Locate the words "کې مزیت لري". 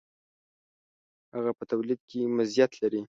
2.09-3.01